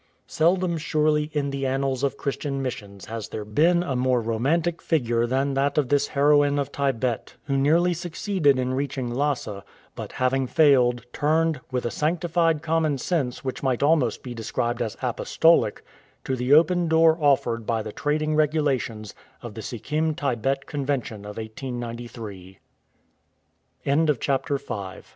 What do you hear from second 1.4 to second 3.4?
the annals of Christian missions has